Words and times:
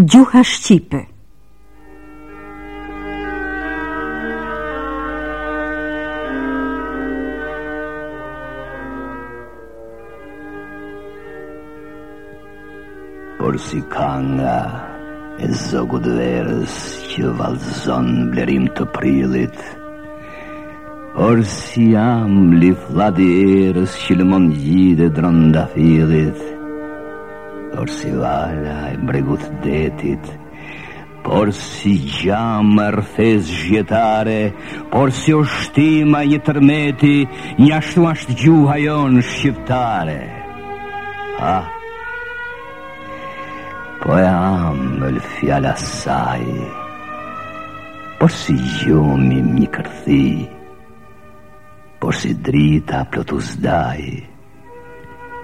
Gjuha 0.00 0.44
Shqipe 0.46 1.06
Por 13.38 13.58
si 13.58 13.80
kanga 13.90 14.60
e 15.40 15.48
zogut 15.50 16.06
verës 16.06 16.76
që 17.10 17.32
valzon 17.40 18.28
blerim 18.36 18.68
të 18.78 18.86
prilit 18.94 19.58
Por 21.16 21.42
si 21.56 21.88
jam 21.96 22.54
li 22.62 22.70
fladi 22.86 23.26
erës 23.66 23.98
që 24.06 24.18
lëmon 24.22 24.46
gjide 24.62 25.10
dronda 25.18 25.66
filit 25.74 26.46
Por 27.74 27.88
si 27.90 28.10
vala 28.10 28.92
e 28.92 28.96
mbregut 28.98 29.42
detit 29.62 30.22
Por 31.26 31.50
si 31.52 31.94
gjamë 32.08 32.86
rëthes 32.96 33.48
zhjetare, 33.60 34.40
Por 34.92 35.12
si 35.12 35.34
o 35.36 35.42
shtima 35.44 36.22
një 36.26 36.38
tërmeti 36.46 37.16
Një 37.60 37.72
ashtu 37.78 38.06
ashtë 38.10 38.36
gjuha 38.42 38.76
jonë 38.86 39.24
shqiptare 39.32 40.20
Ha 41.42 41.56
Po 44.00 44.16
e 44.22 44.26
amëll 44.30 45.20
fjala 45.36 45.74
saj 45.82 46.44
Por 48.18 48.32
si 48.32 48.56
gjumim 48.78 49.52
një 49.60 49.68
kërthi 49.76 50.24
Por 52.00 52.16
si 52.16 52.32
drita 52.32 53.04
plotus 53.12 53.54
daj 53.66 54.00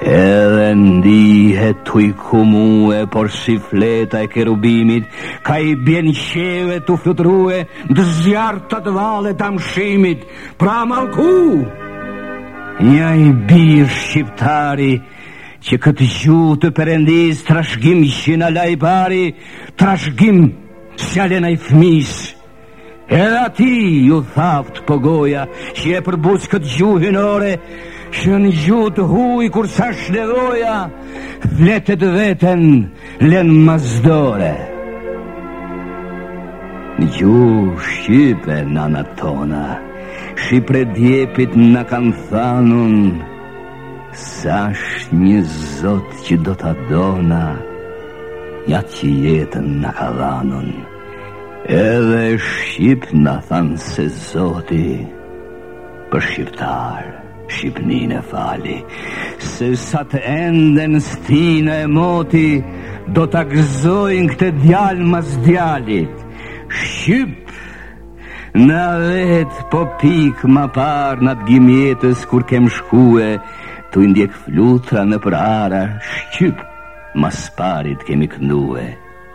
Edhe 0.00 0.68
ndihet 0.74 1.78
tu 1.86 1.98
i 2.00 2.12
kumue 2.12 3.06
Por 3.10 3.30
si 3.30 3.58
fleta 3.58 4.20
e 4.22 4.28
kerubimit 4.32 5.04
Ka 5.42 5.58
i 5.58 5.74
bjen 5.76 6.12
qeve 6.14 6.78
tu 6.86 6.96
flutruhe 7.02 7.64
Dë 7.90 8.04
zjarë 8.20 8.62
të 8.70 8.80
të 8.86 8.94
vale 8.98 9.32
të 9.38 9.46
amshimit 9.52 10.22
Pra 10.60 10.84
malku 10.86 11.28
Nja 12.90 13.10
i 13.26 13.32
birë 13.50 13.90
shqiptari 14.04 14.92
Që 15.66 15.80
këtë 15.82 16.08
gju 16.14 16.40
të 16.62 16.70
përendis 16.78 17.42
Trashgim 17.48 18.04
që 18.20 18.38
në 18.38 18.52
lajbari 18.54 19.22
Trashgim 19.80 20.42
që 20.98 21.14
alena 21.26 21.50
i 21.54 21.58
fmisë 21.68 22.37
Edhe 23.10 23.36
ati 23.40 23.70
ju 24.08 24.18
thaft 24.34 24.82
pogoja 24.88 25.46
Që 25.76 25.96
e 25.98 26.00
përbus 26.04 26.44
këtë 26.52 26.72
gjuhin 26.76 27.16
ore 27.16 27.52
Që 28.12 28.40
në 28.42 28.50
gjuhë 28.64 28.90
të 28.98 29.06
huj 29.12 29.46
kur 29.54 29.68
sa 29.72 29.86
shledoja 29.96 30.74
Fletet 31.56 32.04
veten 32.04 32.64
len 33.30 33.52
mazdore 33.68 34.50
Në 36.98 37.08
gjuhë 37.16 37.80
shqipe 37.86 38.58
në 38.74 39.04
tona, 39.20 39.64
Shqipre 40.42 40.80
djepit 40.96 41.56
në 41.56 41.82
kanë 41.90 42.12
thanun 42.28 42.98
Sa 44.18 44.60
shë 44.82 45.16
një 45.22 45.40
zot 45.80 46.12
që 46.28 46.40
do 46.46 46.56
të 46.60 46.74
dona 46.92 47.42
Ja 48.68 48.82
që 48.90 49.16
jetën 49.28 49.74
në 49.82 49.94
kalanun 49.98 50.70
Edhe 51.68 52.38
Shqip 52.42 53.02
në 53.12 53.32
thanë 53.48 53.74
se 53.76 54.06
Zoti 54.08 54.84
Për 56.08 56.22
Shqiptar 56.24 57.08
Shqipnin 57.56 58.14
e 58.16 58.22
fali 58.30 58.76
Se 59.48 59.68
sa 59.76 60.00
të 60.08 60.22
enden 60.30 60.96
stina 61.04 61.74
e 61.82 61.90
moti 61.96 62.44
Do 63.18 63.26
të 63.34 63.42
gëzojnë 63.50 64.30
këtë 64.32 64.48
djalë 64.64 65.10
mas 65.12 65.34
djalit 65.44 66.22
Shqip 66.80 67.52
Në 68.64 68.86
vet 69.04 69.60
po 69.72 69.84
pikë 70.00 70.48
ma 70.56 70.64
par 70.78 71.20
në 71.20 71.36
të 71.42 71.50
gjimjetës 71.50 72.24
kur 72.32 72.48
kem 72.48 72.70
shkue 72.78 73.28
Tu 73.92 74.06
indjek 74.08 74.40
flutra 74.46 75.04
në 75.04 75.20
prara 75.28 75.84
Shqip 76.08 76.64
Mas 77.20 77.44
parit 77.60 78.08
kemi 78.08 78.32
këndue 78.38 78.88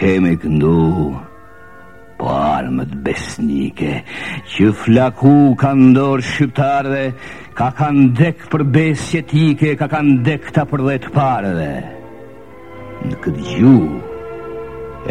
Kemi 0.00 0.38
këndue 0.44 1.12
po 2.24 2.32
armët 2.32 2.92
besnike 3.04 3.90
që 4.54 4.68
flaku 4.82 5.54
ka 5.60 5.74
ndorë 5.76 6.24
shqiptarëve 6.30 7.04
ka 7.58 7.68
kanë 7.78 8.06
dek 8.20 8.46
për 8.52 8.64
besje 8.74 9.20
tike 9.30 9.74
ka 9.80 9.88
kanë 9.92 10.16
dek 10.26 10.48
ta 10.56 10.64
për 10.70 10.86
dhe 10.88 10.96
të 11.04 11.12
parëve 11.18 11.68
në 13.10 13.20
këtë 13.24 13.48
gju 13.50 13.76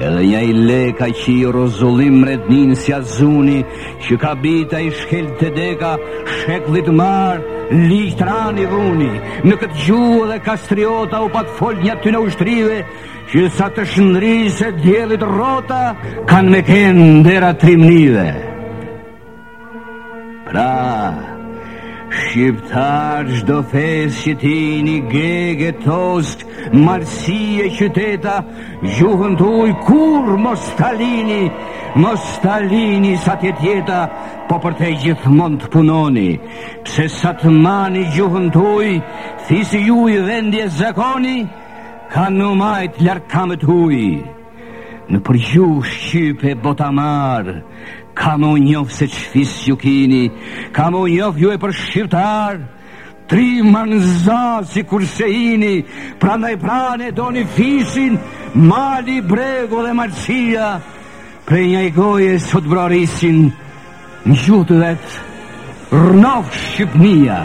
edhe 0.02 0.24
një 0.26 0.42
i 0.50 0.54
leka 0.72 1.12
që 1.22 1.32
i 1.38 1.46
rozullim 1.58 2.24
rednin 2.26 2.74
si 2.82 2.96
azuni 2.98 3.60
që 4.08 4.18
ka 4.24 4.34
bita 4.42 4.82
i 4.82 4.90
shkel 5.04 5.30
të 5.42 5.54
deka 5.60 5.96
shek 6.40 6.72
marë 7.02 7.52
Lijtë 7.74 8.26
rani 8.28 8.66
dhuni, 8.70 9.08
në 9.48 9.56
këtë 9.62 9.78
gju 9.86 10.00
edhe 10.26 10.36
kastriota 10.46 11.22
u 11.26 11.30
pak 11.32 11.48
folë 11.58 11.80
një 11.86 11.94
aty 11.94 12.12
në 12.12 12.20
ushtrive, 12.28 12.82
që 13.34 13.48
sa 13.58 13.66
të 13.74 13.84
shëndri 13.90 14.36
se 14.54 14.68
djelit 14.82 15.24
rota 15.26 15.82
kanë 16.30 16.52
me 16.54 16.58
kënë 16.68 17.06
dhera 17.26 17.48
trimnive. 17.62 18.26
Pra, 20.46 20.74
shqiptar 22.20 23.24
shdo 23.40 23.56
fes 23.72 24.20
që 24.22 24.34
ti 24.44 24.56
një 24.86 24.98
gege 25.14 25.72
tost, 25.82 26.44
marësie 26.86 27.72
që 27.80 27.88
teta, 27.98 28.36
gjuhën 29.00 29.34
të 29.42 29.50
uj 29.64 29.72
kur 29.90 30.30
mos 30.46 30.68
talini, 30.78 31.48
mos 32.06 32.24
talini 32.46 33.16
sa 33.26 33.34
tjet 33.42 33.64
jeta, 33.66 34.02
po 34.52 34.62
për 34.64 34.74
te 34.84 34.92
gjithë 35.08 35.34
mund 35.40 35.64
të 35.66 35.74
punoni, 35.74 36.30
pse 36.86 37.10
sa 37.20 37.34
të 37.42 37.50
mani 37.66 38.06
gjuhën 38.14 38.46
të 38.54 38.62
uj, 38.78 38.92
ju 39.88 40.00
i 40.20 40.22
vendje 40.30 40.70
zekoni, 40.84 41.38
Ka 42.14 42.28
në 42.30 42.46
majtë 42.60 43.02
ljarë 43.08 43.24
kamët 43.32 43.64
huj, 43.66 44.02
Në 45.10 45.20
përgju 45.26 45.70
shqype 45.90 46.52
botamar, 46.62 47.48
Ka 48.14 48.36
më 48.40 48.52
njofë 48.68 48.94
se 48.94 49.08
që 49.10 49.24
fisë 49.32 49.66
ju 49.72 49.76
kini, 49.82 50.20
Ka 50.78 50.86
më 50.94 51.02
njofë 51.10 51.42
ju 51.42 51.50
e 51.56 51.58
për 51.64 51.74
shqiptar, 51.80 52.60
Tri 53.30 53.48
manza 53.66 54.62
si 54.70 54.84
kurse 54.86 55.26
ini, 55.26 55.74
Pra 56.22 56.38
në 56.38 56.54
prane 56.62 57.10
do 57.18 57.32
një 57.34 57.48
fisin, 57.58 58.20
Mali 58.70 59.18
brego 59.22 59.82
dhe 59.84 59.96
marësia, 59.98 60.70
Pre 61.50 61.66
një 61.66 61.82
e 61.88 61.90
goje 61.98 62.38
sot 62.46 62.70
brarisin, 62.70 63.48
Në 64.30 64.38
gjutë 64.46 64.80
vetë, 64.86 65.18
Rënaf 65.90 66.08
Shqipnia 66.14 66.16
Rënaf 66.22 66.56
Shqipnia 66.62 67.42